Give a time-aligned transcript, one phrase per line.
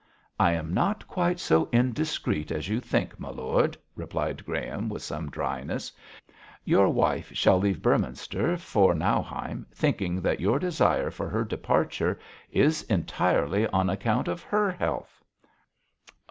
[0.39, 5.29] 'I am not quite so indiscreet as you think, my lord,' replied Graham, with some
[5.29, 5.91] dryness.
[6.63, 12.17] 'Your wife shall leave Beorminster for Nauheim thinking that your desire for her departure
[12.49, 15.23] is entirely on account of her health.'